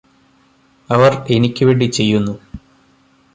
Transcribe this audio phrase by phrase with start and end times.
[0.89, 2.35] അവര് എനിക്ക് വേണ്ടി ചെയ്യുന്നു